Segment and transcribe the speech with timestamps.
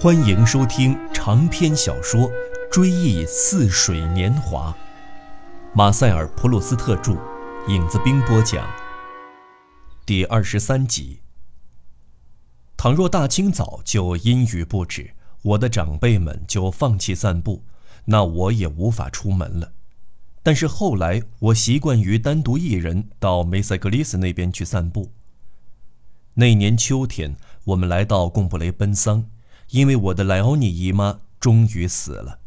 [0.00, 2.30] 欢迎收听长篇小说
[2.70, 4.70] 《追忆似水年华》，
[5.74, 7.18] 马塞尔·普鲁斯特著，
[7.66, 8.64] 影子兵播讲。
[10.06, 11.18] 第二十三集。
[12.76, 15.10] 倘若大清早就阴雨不止，
[15.42, 17.64] 我的长辈们就放弃散步，
[18.04, 19.72] 那我也无法出门了。
[20.44, 25.10] 但是后来，我习惯于单独一人到梅塞格里斯那边去散步。
[26.34, 27.34] 那年秋天，
[27.64, 29.24] 我们来到贡布雷奔桑。
[29.70, 32.40] 因为我的莱奥尼姨妈终于死了，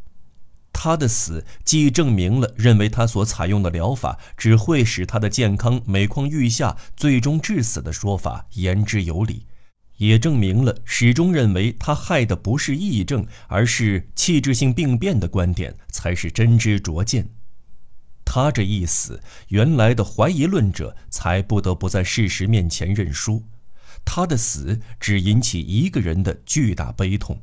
[0.74, 9.46] 她的死既证明了认为她所采用的疗法只会使她的健康每况愈下，最终致死的说法言之有理，
[9.98, 17.30] 也证明了始终认为她害的不是癔症，而是器质性病变的观点才是真知灼见。
[18.26, 23.44] 她这一死，原来的怀疑论者才不得不在事实面前认输。
[24.04, 27.42] 他的死只引起一个人的巨大悲痛，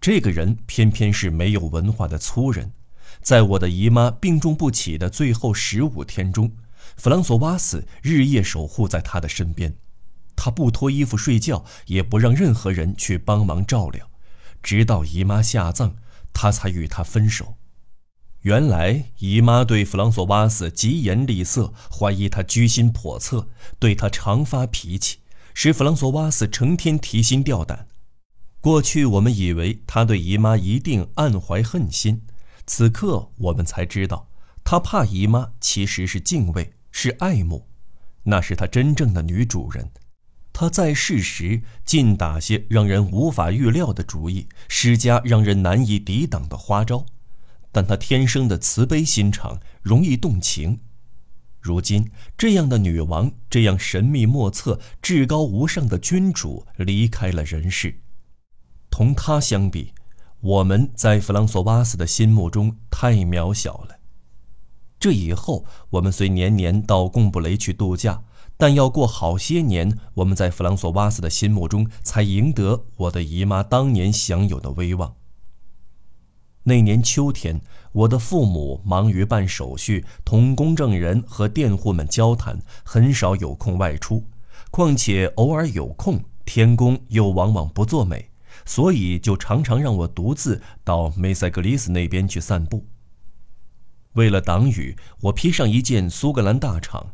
[0.00, 2.72] 这个人偏偏是没有文化的粗人。
[3.22, 6.52] 在我的姨妈病重不起的最后十五天中，
[6.96, 9.76] 弗朗索瓦斯日夜守护在她的身边，
[10.36, 14.08] 他不脱衣服睡觉，也不让任何人去帮忙照料，
[14.62, 15.94] 直到姨妈下葬，
[16.32, 17.56] 他才与她分手。
[18.42, 25.18] 原来姨妈对弗朗索瓦斯疾言厉色，怀疑他居心叵测，对他常发脾气。
[25.62, 27.86] 使弗朗索瓦斯成天提心吊胆。
[28.62, 32.22] 过去我们以为他对姨妈一定暗怀恨心，
[32.66, 34.26] 此刻我们才知道，
[34.64, 37.68] 他怕姨妈其实是敬畏，是爱慕。
[38.22, 39.90] 那是他真正的女主人。
[40.50, 47.04] 他在世时尽打些让人无法预料的主意，施加让人难以抵挡的花招。
[47.70, 50.80] 但他天生的慈悲心肠，容易动情。
[51.60, 58.00] 如今，这样的女王，这样神秘莫测、至高无上的君主离开了人世。
[58.90, 59.92] 同她相比，
[60.40, 64.00] 我们在弗朗索瓦斯的心目中太渺小了。
[64.98, 68.22] 这以后，我们虽年年到贡布雷去度假，
[68.56, 75.14] 但要过好些年，我们在弗朗索瓦斯的心目中才赢得我的姨妈当年享有的威望。
[76.70, 77.60] 那年秋天，
[77.90, 84.22] 我的父母忙于办手续，同公证人和佃户们交谈，很少有空外出。
[84.70, 88.30] 况且偶尔有空，天公又往往不作美，
[88.64, 92.86] 所以就常常让我独自到梅塞格里斯那边去散步。
[94.12, 97.06] 为了挡雨，我披上一件苏格兰大氅，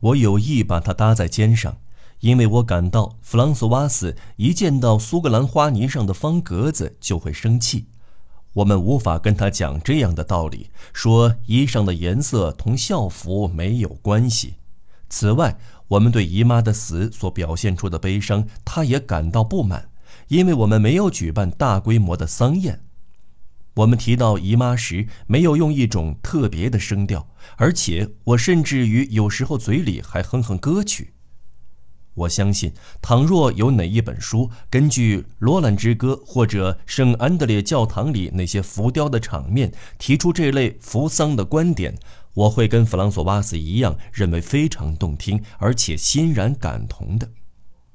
[0.00, 1.78] 我有意把它搭在肩上，
[2.20, 7.86] 因为我感到弗朗索瓦斯一见到苏格兰花呢上的方格子就会生气。
[8.58, 14.54] 我们无法跟他讲这样的道理，说衣裳的颜色同校服没有关系。
[15.08, 19.90] 此外，我们对姨妈的死所表现出的悲伤，他也感到不满，
[20.26, 22.80] 因为我们没有举办大规模的丧宴。
[23.74, 31.12] 我们提到姨妈时，没有用一种特别的声调，而且我甚至于有时候嘴里还哼哼歌曲。
[32.18, 41.96] 我相信，倘若有哪一本书根据《罗兰之歌》或者圣安德烈教堂里那些浮雕的场面提出这类扶桑的观点，
[42.34, 47.30] 我会跟弗朗索瓦斯一样认为非常动听，而且欣然感同的。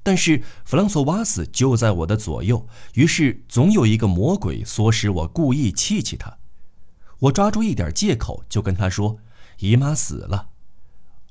[0.02, 6.36] 但是弗朗索瓦斯就在我的左右，于是总有一个魔鬼唆使我故意气气他。
[7.20, 9.18] 我抓住一点借口就跟他说
[9.60, 10.48] ：“姨妈死了。”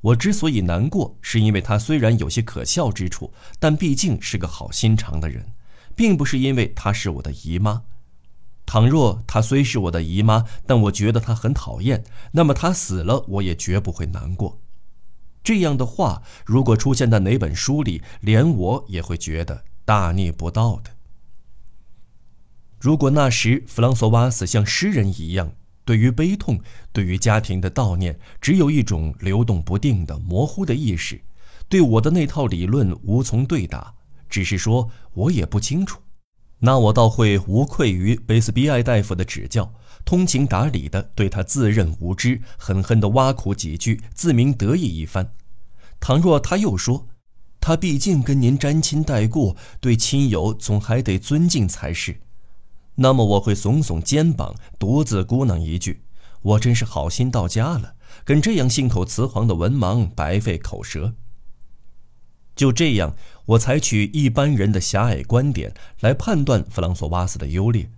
[0.03, 5.53] 我之所以难过，是因为他虽然有些可笑之处，但毕竟是个好心肠的人，
[5.95, 7.83] 并不是因为她是我的姨妈。
[8.65, 12.03] 倘若她虽是我的姨妈，但我觉得她很讨厌，
[12.33, 14.59] 那么她死了，我也绝不会难过。
[15.41, 20.91] 这样的话，如果出现在哪本书里，连我也会觉得大逆不道的。
[22.77, 25.53] 如果那时弗朗索瓦斯像诗人一样。
[25.85, 26.59] 对于悲痛，
[26.91, 31.21] 对于家庭的悼念，只有一种流动不定的模糊的意识，
[31.67, 33.93] 对我的那套理论无从对答，
[34.29, 35.99] 只是说我也不清楚。
[36.59, 39.73] 那我倒会无愧于贝斯比埃大夫的指教，
[40.05, 45.33] 通情达理地对他自认无知，狠狠地挖苦几句，自鸣得意一番。
[45.99, 47.07] 倘若他又说，
[47.59, 52.15] 他毕竟跟您沾亲带故，对亲友总还得尊敬才是。
[52.95, 56.03] 那么我会耸耸肩膀，独自咕囔一句
[56.41, 61.15] ：“我真是好心到家了，跟这样信口雌黄的文盲白费口舌。”
[62.55, 67.89] 就这样，我采取一般人的狭隘观点来判断弗朗索瓦斯的优劣，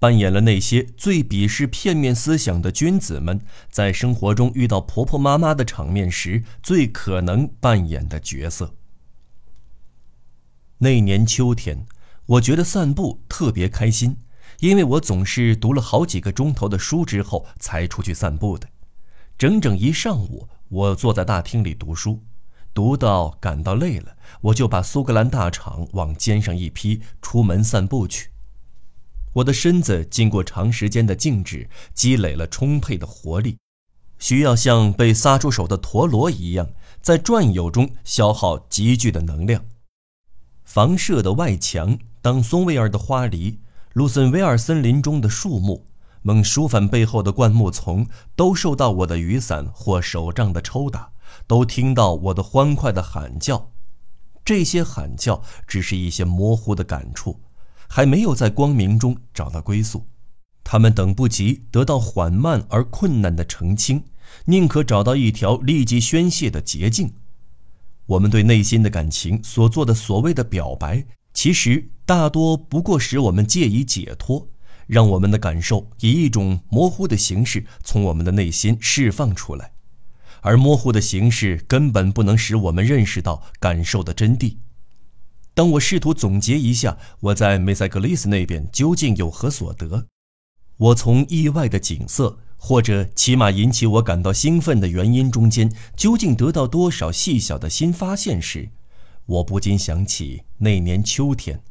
[0.00, 8.74] 扮演了那些最鄙视片面思想的君子们在生活中遇到婆婆妈妈的场面时最可能扮演的角色。
[10.78, 11.86] 那年秋天。
[12.26, 14.18] 我觉得散步特别开心，
[14.60, 18.68] 因为我总是读了好几个钟头的书之后才出去散步的。
[19.36, 22.22] 整整一上午，我坐在大厅里读书，
[22.72, 28.30] 读到感到累了，我就把苏格兰大氅往肩上一披，出门散步去。
[29.32, 33.56] 我的身子经过长时间的静止，积累了充沛的活力，
[34.18, 36.68] 需要像被撒出手的陀螺一样，
[37.00, 39.64] 在转悠中消耗急剧的能量。
[40.64, 41.98] 房舍的外墙。
[42.22, 43.60] 当松威尔的花梨、
[43.94, 45.84] 卢森维尔森林中的树木、
[46.22, 48.06] 蒙舒凡背后的灌木丛
[48.36, 51.10] 都受到我的雨伞或手杖的抽打，
[51.48, 53.72] 都听到我的欢快的喊叫。
[54.44, 57.40] 这些喊叫只是一些模糊的感触，
[57.88, 60.06] 还没有在光明中找到归宿。
[60.62, 64.04] 他们等不及得到缓慢而困难的澄清，
[64.44, 67.12] 宁可找到一条立即宣泄的捷径。
[68.06, 71.04] 我们对内心的感情所做的所谓的表白。
[71.32, 74.48] 其实大多不过使我们借以解脱，
[74.88, 79.70] 让我们的感受以一种模糊的形式从我们的内心释放出来，
[80.40, 84.56] 而模糊的形式根本不能使我们认识到感受的真谛。
[85.54, 90.08] 当我试图总结一下我在梅塞格利斯那边究竟有何所得，
[90.78, 98.70] 我从意外的景色或者起码引起我感到兴奋的原因中间究竟得到多少细小的新发现时，
[99.26, 101.62] 我不禁想起那年秋天，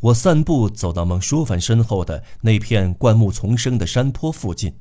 [0.00, 4.74] 我散步走到孟舒凡身后的那片灌木丛生的山坡附近，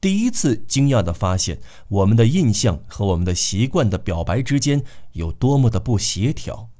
[0.00, 6.70] 第一次惊讶地发现我们的印象和我们的习惯的表白之间有多么的不协调。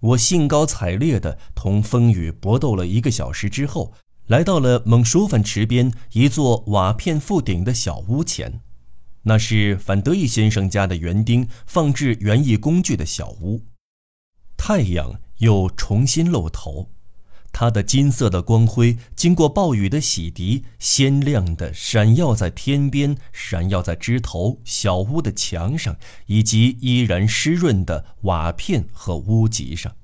[0.00, 3.92] 我兴高采烈地同风雨搏斗了一个小时之后，
[4.28, 8.60] 来到了孟舒凡池边一座瓦片覆顶的小屋前。
[9.22, 13.64] 那是范德义先生家的园丁放置园艺工具的小屋。
[14.56, 16.90] 太阳又重新露头，
[17.52, 25.96] 它的金色的光辉经过暴雨的洗涤，鲜亮的闪耀在天边，闪耀在枝头、小屋的墙上，
[26.26, 29.94] 以及依然湿润的瓦片和屋脊上。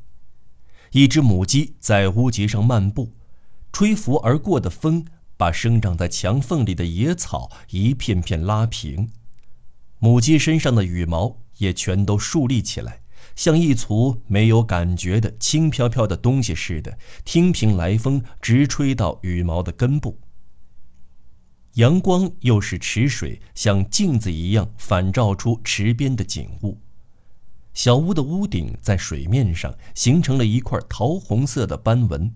[0.93, 3.13] 一只母鸡在屋脊上漫步，
[3.73, 5.05] 吹拂而过的风。
[5.37, 9.11] 把生长在墙缝里的野草一片片拉平，
[9.99, 13.01] 母鸡身上的羽毛也全都竖立起来，
[13.37, 20.21] 像一簇没有感觉的轻飘飘的东西似的，听凭来风直吹到羽毛的根部。
[21.75, 26.79] 阳光又使池水像镜子一样反照出池边的景物，
[27.73, 32.33] 小屋的屋顶在水面上形成了一块桃红色的斑纹。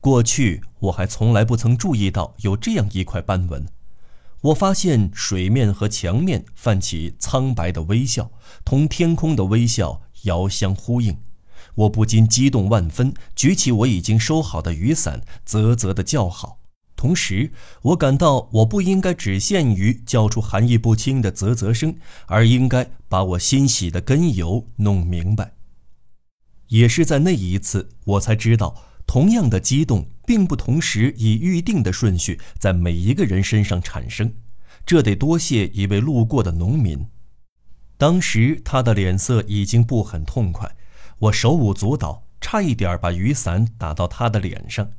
[0.00, 3.66] 过去我还从来不曾注意到有这样一块斑纹。
[4.42, 8.30] 我发现水面和墙面泛起苍白的微笑，
[8.64, 11.16] 同天空的微笑遥相呼应。
[11.76, 16.58] 我不禁激动万分，举起我已经收好的雨伞，啧啧地叫好。
[16.96, 17.52] 同时，
[17.82, 21.94] 我感到我不应该只限于叫出含义不清的啧啧声，
[22.26, 25.54] 而应该把我欣喜的根由弄明白。
[26.68, 28.74] 也是在那一次，我才知道。
[29.04, 34.32] 同样的激动，并不同时以预定的顺序在每一个人身上产生，
[34.86, 37.06] 这得多谢一位路过的农民。
[37.96, 40.74] 当时他的脸色已经不很痛快，
[41.18, 44.90] 我手舞足蹈，差一点把雨伞打到他的脸上，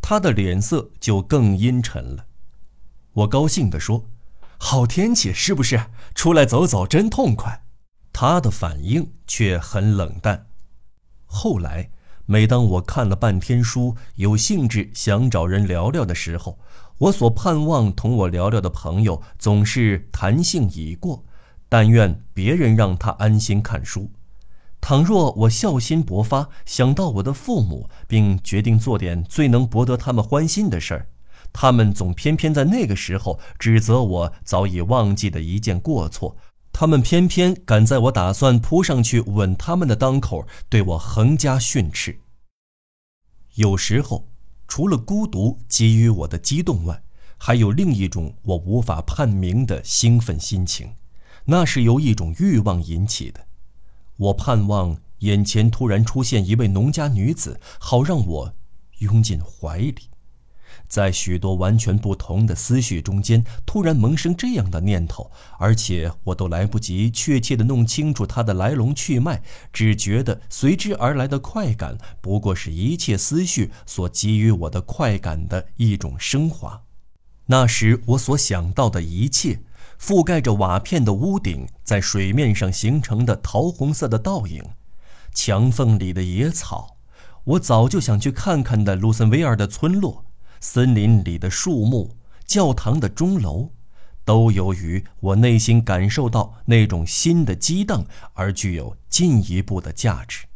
[0.00, 2.26] 他的脸色就更阴沉了。
[3.12, 4.06] 我高兴地说
[4.58, 5.80] ：“好天气是不是？
[6.14, 7.64] 出来走走真痛快。”
[8.12, 10.46] 他的反应却很冷淡。
[11.26, 11.90] 后来。
[12.32, 16.60] 每当我看了半天书，有兴致想找人聊聊的时候，
[16.98, 21.24] 我所盼望同我聊聊的朋友总是谈性已过，
[21.68, 24.12] 但愿别人让他安心看书。
[24.80, 31.08] 倘若我孝心勃发，想到我的父母，并决定做点最能博得他们欢心的事儿，
[31.52, 36.36] 他们总偏偏在那个时候指责我早已忘记的一件过错。
[36.80, 42.18] 他们偏偏敢在我打算扑上去吻他们的当口，对我横加训斥。
[43.56, 44.26] 有时候，
[44.66, 47.02] 除了孤独给予我的激动外，
[47.36, 50.94] 还有另一种我无法判明的兴奋心情，
[51.44, 53.46] 那是由一种欲望引起的。
[54.16, 58.54] 我盼望眼前突然出现一位农家女子，好让我
[59.00, 60.08] 拥进怀里。
[60.90, 69.40] 在许多完全不同的思绪中间，突然萌生这样的念头，而且我都来不及确切地弄清楚它的来龙去脉，
[69.72, 76.82] 只觉得随之而来的快感，不过是一切思绪所给予我的快感的一种升华。
[77.46, 79.60] 那时我所想到的一切，
[80.00, 84.60] 覆盖着瓦片的屋顶，在水面上形成的桃红色的倒影，
[85.32, 86.96] 墙缝里的野草。
[87.44, 90.24] 我早就想去看看的卢森维尔的村落、
[90.60, 93.70] 森林里的树木、教堂的钟楼，
[94.24, 100.46] 都由于我内心感受到那种新的激荡而具有进一步的价值。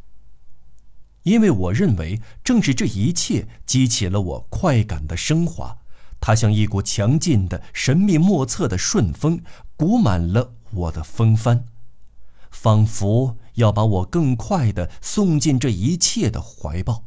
[1.22, 5.78] 因为我认为，正是这一切激起了我快感的升华，
[6.20, 9.42] 它像一股强劲的、神秘莫测的顺风，
[9.74, 11.64] 鼓满了我的风帆。
[12.50, 17.04] 仿佛要把我更快地送进这一切的怀抱。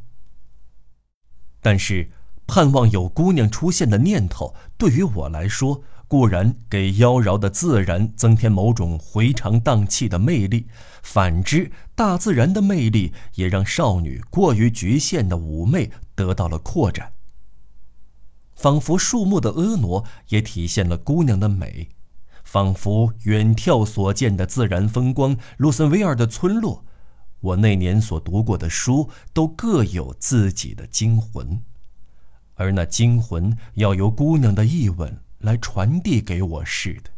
[1.61, 2.11] 但是，
[2.47, 10.65] 盼望有姑娘出现的念头，对于我来说，固然给妖娆的自然增添某种回肠荡气的魅力；
[11.03, 17.11] 反之，大自然的魅力也让少女过于局限的妩媚得到了扩展。
[18.55, 21.89] 仿佛树木的婀娜也体现了姑娘的美。
[22.43, 26.85] 仿佛远眺所见的自然风光，卢森维尔的村落，
[27.41, 31.61] 我那年所读过的书，都各有自己的精魂，
[32.57, 37.09] 而那精魂要由姑娘的一吻来传递给我似的。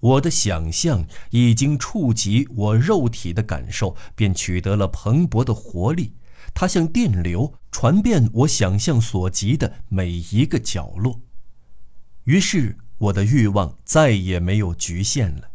[0.00, 6.14] 我的想象已经触及我肉体的感受，便取得了蓬勃的活力，
[6.52, 11.20] 它像电流传遍我想象所及的每一个角落，
[12.24, 12.76] 于是。
[12.96, 15.50] 我的欲望再也没有局限了，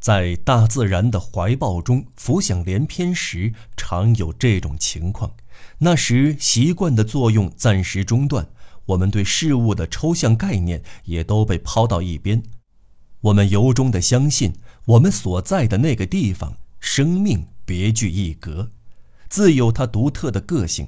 [0.00, 5.34] 在大自然的怀抱中浮想联翩时，常有这种情况。
[5.84, 8.48] 那时习惯的作用暂时中断，
[8.86, 12.40] 我们对事物的抽象概念也都被抛到一边。
[13.22, 14.52] 我们由衷的相信，
[14.84, 18.70] 我们所在的那个地方，生命别具一格，
[19.28, 20.86] 自有它独特的个性。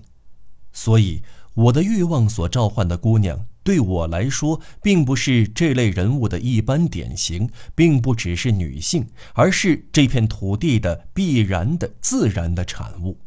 [0.72, 1.22] 所以，
[1.54, 3.46] 我的欲望所召唤的姑娘。
[3.64, 13.18] 对我来说，并不是这类人物的一般典型，并不只是女性，而是这片土地的必然的自然的产物。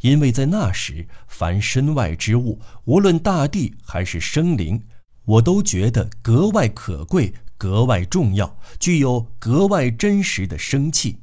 [0.00, 4.82] 因为在那时，凡身外之物，无论大地还是生灵，
[5.24, 11.18] 我都觉得格外可贵、格外重要，具有格外真实的生气。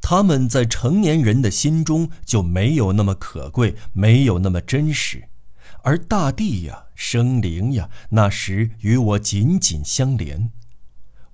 [0.00, 5.24] 他们在成年人的心中就没有那么可贵，没有那么真实。
[5.82, 10.50] 而大地呀，生灵呀，那时与我紧紧相连。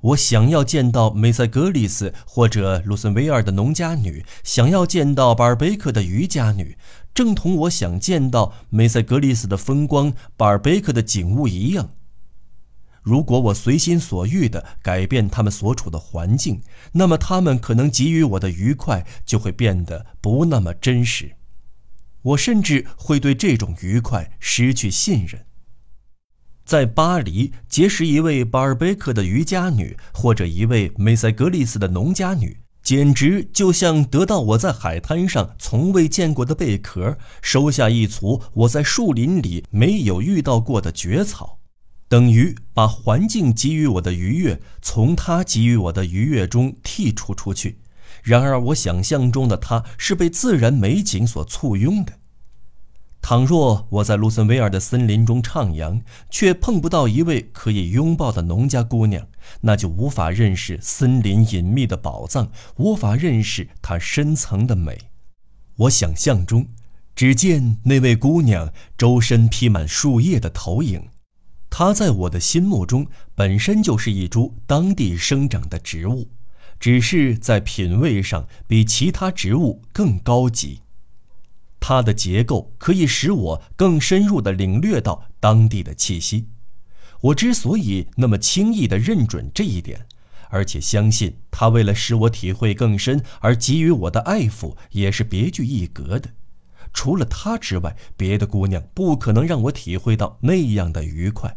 [0.03, 6.79] 我想要见到梅塞格里斯或者卢森维尔的农家女，想要见到巴尔贝克的渔家女，
[7.13, 11.91] 正同我想见到梅塞格里斯的风光、巴尔贝克的景物一样。
[13.03, 21.37] 如果我随心所欲地改变他们所处的环境，那么他们可能给予我的愉快就会变得不那么真实。
[22.23, 25.47] 我甚至会对这种愉快失去信任。
[26.71, 41.59] 在巴黎结识一位巴尔贝克的渔家女，或者一位梅塞格里斯的农家女，简直就像得到我在海滩上从未见过的贝壳，收下一簇我在树林里没有遇到过的蕨草，
[42.09, 47.81] 等于把环境给予我的愉悦从他给予我的愉悦中剔除出去。
[48.23, 52.20] 然而，我想象中的他是被自然美景所簇拥的。
[53.23, 59.27] 倘若我在卢森维尔的森林中徜徉，却碰不到一位可以拥抱的农家姑娘，
[59.61, 64.99] 那就无法认识森林隐秘的宝藏，无法认识它深层的美。
[65.77, 66.67] 我想象中，
[67.15, 71.09] 只见那位姑娘周身披满树叶的投影，
[71.69, 76.29] 她在我的心目中本身就是一株当地生长的植物。
[76.81, 80.81] 只是在品味上比其他植物更高级，
[81.81, 86.49] 它的结构可以使我更深入地领略到当地的气息。
[87.23, 90.07] 我之所以那么轻易地认准这一点，
[90.51, 96.31] 而且相信他为了使我体会更深而给予我的爱抚也是别具一格的。
[96.93, 101.57] 除了他之外，别的姑娘不可能让我体会到那样的愉快，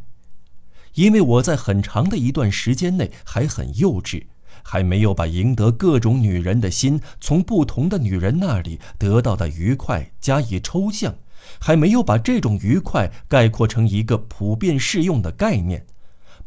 [0.95, 4.25] 因为我在很长的一段时间内还很幼稚。
[4.63, 11.15] 还没有把赢得各种女人的心，从不同的女人那里得到的愉快加以抽象，
[11.59, 15.85] 还没有把这种愉快概括成一个普遍适用的概念，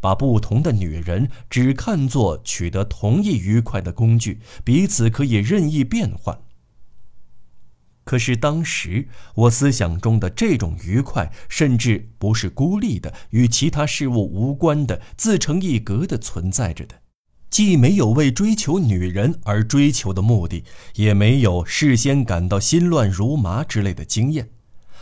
[0.00, 6.38] 把不同的女人只看作取得同一愉快的工具，彼此可以任意变换。
[8.04, 16.94] 可是当时我思想中的这种愉快，甚至不是孤立的、与其他事物无关的、自成一格的存在着的。
[17.49, 24.50] 既没有为追求女人而追求的目的，也没有事先感到心乱如麻之类的经验，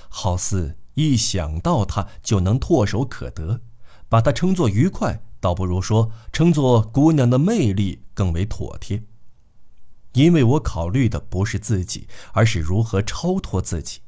[0.08, 3.60] 好似一想到她就能唾手可得，
[4.08, 9.02] 把她称作愉快，倒不如说称作姑娘的魅力更为妥帖。
[10.12, 13.98] 因为我考虑的不是自己，而是如何超脱自己。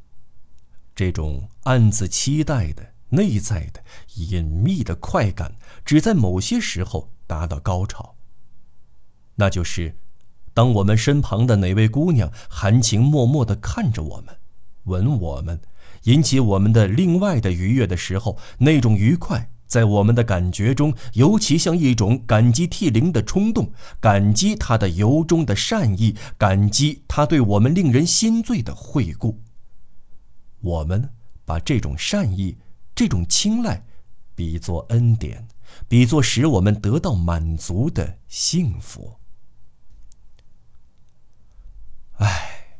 [0.95, 3.83] 这种暗自期待的、内在的、
[4.14, 8.15] 隐秘的快感，只在某些时候达到高潮。
[9.37, 9.97] 那就是，
[10.52, 14.37] 当我们身旁的哪位姑娘含情脉脉地看着我们，
[14.85, 15.61] 吻我们，
[16.05, 29.43] 引起我们的另外的愉悦的时候，那种愉快在我们的感觉中，尤其像一种感激涕零的冲动，感激他的由衷的善意，感激他对我们令人心醉的惠顾。
[30.61, 31.11] 我们
[31.45, 32.57] 把这种善意、
[32.95, 33.85] 这种青睐，
[34.35, 35.47] 比作恩典，
[35.88, 39.16] 比作使我们得到满足的幸福。
[42.18, 42.78] 唉，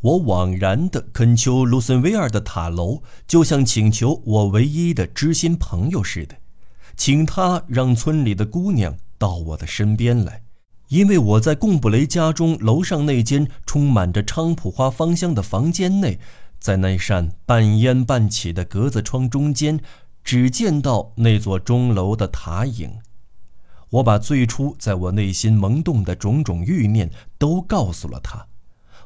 [0.00, 6.36] 我枉然的恳求卢森威尔的塔楼，就像请求我唯一的知心朋友似的，
[6.96, 10.42] 请他让村里的姑娘到我的身边来，
[10.88, 16.18] 因为我在贡布雷家中楼上那间充满着菖蒲花芳香的房间内。
[16.60, 19.80] 在那扇半烟半起的格子窗中间，
[20.22, 22.98] 只见到那座钟楼的塔影。
[23.94, 28.46] 我把最初在我内心萌动的种种欲念都告诉了他。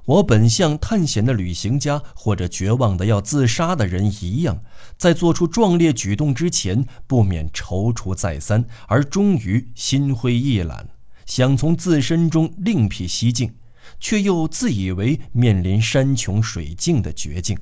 [0.06, 4.62] 我本像探险的旅行家或者绝望的要自杀的人一样，
[4.96, 10.88] 在做出壮烈举动之前，不免踌躇再三，而终于心灰意懒，
[11.26, 13.54] 想从自身中另辟蹊径。
[14.00, 17.58] 却又自以为面临山穷水尽的绝境。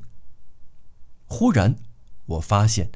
[1.25, 1.77] 忽然，
[2.27, 2.91] 我发现，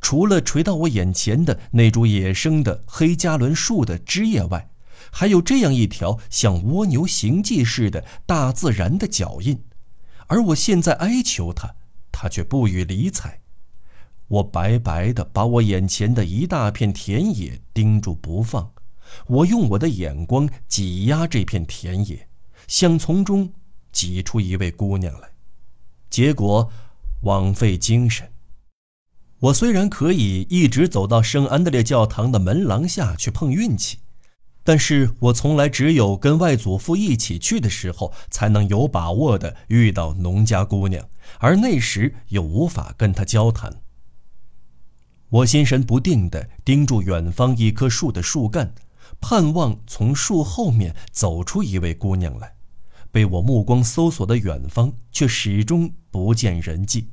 [0.00, 4.70] 除了垂到我眼前的那株野生的黑加仑树的枝叶外，
[5.10, 9.62] 还有这样一条像蜗牛行迹似的大自然的脚印。
[10.26, 11.74] 而我现在哀求它，
[12.12, 13.40] 他却不予理睬。
[14.28, 18.70] 我白白的把我眼前的一大片田野盯住不放，
[19.26, 22.28] 我用我的眼光挤压这片田野。
[22.66, 23.50] 想从中
[23.90, 25.28] 挤出一位姑娘来，
[26.10, 26.70] 结果
[27.22, 28.30] 枉费精神。
[29.40, 33.98] 我虽然可以一直走到圣安德烈教堂的门廊下去碰运气，
[34.64, 43.80] 但是我从来只有跟外祖父一起去的时候，才能有把握的遇到农家姑娘，而那时又无法跟她交谈。
[45.28, 48.74] 我心神不定地盯住远方一棵树的树干，
[49.20, 52.54] 盼望从树后面走出一位姑娘来。
[53.12, 57.06] 被我目光搜索的远方，却始终不见人迹。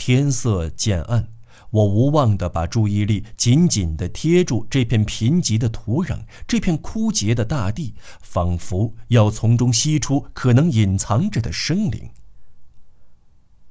[0.00, 1.28] 天色渐暗，
[1.68, 12.08] 我无望地把注意力紧紧地贴住这片贫瘠的土壤，这片枯竭的大地，仿佛要从中吸出可能隐藏着的生灵。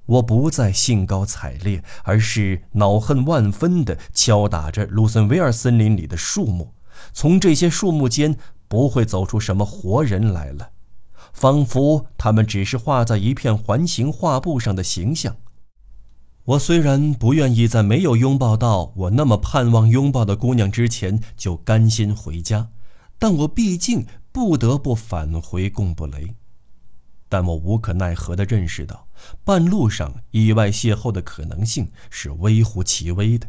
[0.06, 6.76] 我不再兴高采烈，而是恼恨万分地敲打着卢森维尔森林里的树木，
[7.12, 8.38] 从这些树木间。
[8.68, 10.70] 不会走出什么活人来了，
[11.34, 15.36] 仿佛他们只是画在一片环形画布上的形象。
[16.50, 22.70] 我虽然不愿意在没有拥抱到我那么盼望拥抱的姑娘之前就甘心回家，
[23.20, 26.34] 但我毕竟不得不返回贡布雷。
[27.28, 29.08] 但我无可奈何地认识到，
[29.44, 33.48] 半路上意外邂逅的可能性是微乎其微的。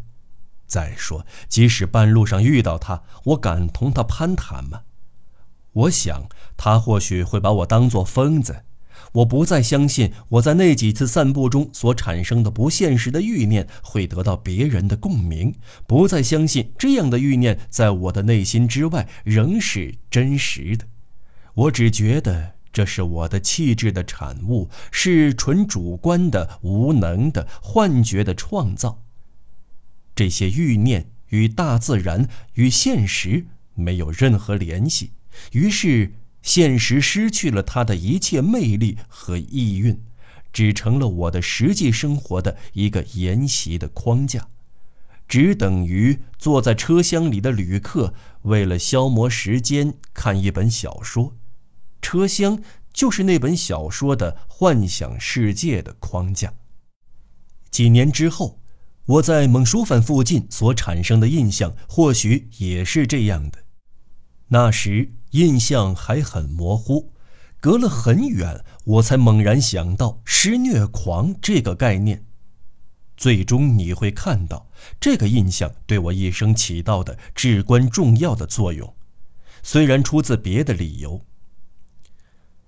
[0.67, 4.83] 再说，即使半路上遇到他，我敢同他攀谈吗？
[5.73, 8.65] 我想，他或许会把我当作疯子。
[9.13, 15.55] 我不再相信我在那几次散步中所产生的不现实的欲念会得到别人的共鸣，
[15.87, 20.87] 不再相信这样的欲念在我的内心之外仍是真实的。
[21.55, 29.03] 我只觉得这是我的气质的产物，是纯主观的、无能的、幻觉的创造。
[30.15, 35.13] 这些欲念与大自然、与现实没有任何联系。
[35.53, 40.01] 于是，现实失去了它的一切魅力和意蕴，
[40.53, 44.49] 只成了我的实际生活的一个沿袭的框架，
[45.29, 51.37] 只等于坐在车厢里的旅客为了消磨时间看一本小说，
[52.01, 56.55] 车厢就是那本小说的幻想世界的框架。
[57.71, 58.59] 几年之后，
[59.05, 63.59] 我在蒙舒凡附近所产生的印象，或许也是这样的。
[64.49, 65.13] 那时。
[65.31, 67.13] 印象还很模糊，
[67.61, 72.25] 隔了很远，我才猛然想到“施虐狂”这个概念。
[73.17, 78.95] 最终你会看到，这个印象对我一生起到的至关重要的作用，
[79.63, 81.21] 虽然出自别的理由。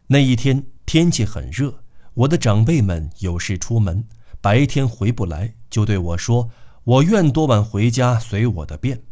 [0.08, 1.82] 那一天天气很热，
[2.14, 4.04] 我的长辈们有事出门，
[4.42, 6.50] 白天回不来，就对我说
[6.84, 9.02] ：“我愿多晚回家，随我的便。”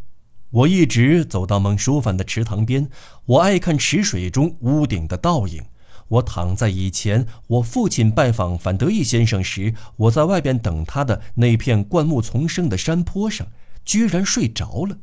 [0.51, 2.91] 我一直走到孟书凡的池塘边，
[3.25, 5.65] 我爱看池水中屋顶的倒影。
[6.09, 13.47] 我躺在以前我父亲拜访范德义先生时，我在外边等他的那片灌木丛生的山坡上，
[13.85, 14.99] 居然睡着了。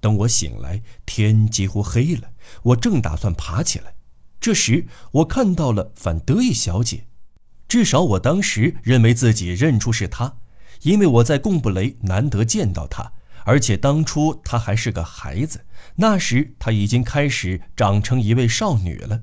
[0.00, 2.30] 等我醒来，天几乎黑了，
[2.64, 3.94] 我正打算爬起来，
[4.40, 7.06] 这时我看到了范德义小姐，
[7.68, 10.38] 至少我当时认为自己认出是她，
[10.82, 13.12] 因为我在贡布雷难得见到她，
[13.46, 19.22] 而且当初她还是个孩子，那时她已经开始长成一位少女了。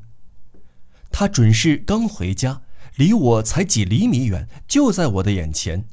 [1.11, 2.63] 他准是刚回家，
[2.95, 5.85] 离我才几厘米远，就在我的眼前，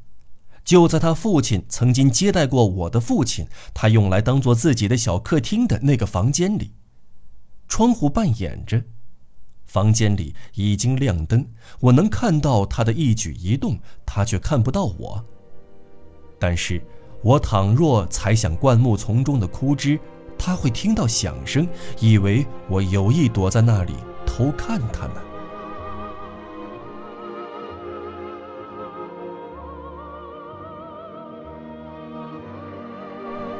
[0.65, 6.73] 就在他父亲曾经接待过我的父亲，他用来当做自己的小客厅的那个房间里。
[7.69, 8.83] 窗户半掩着，
[9.67, 11.47] 房间里已经亮灯，
[11.81, 15.27] 我能看到他的一举一动，他却看不到我。
[16.39, 16.83] 但是，
[17.23, 19.99] 我倘若踩响灌木丛中的枯枝，
[20.39, 23.95] 他会听到响声，以为我有意躲在那里。
[24.25, 25.15] 偷看他呢。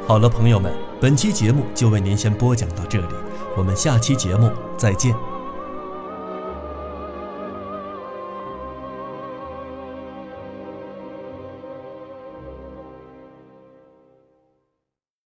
[0.07, 3.13] 好了，朋友们，本期节目就为您先播讲到这里，
[3.55, 5.30] 我们下期节目再见。